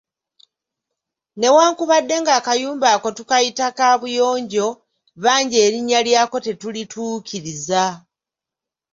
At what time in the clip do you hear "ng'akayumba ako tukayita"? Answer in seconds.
2.21-3.65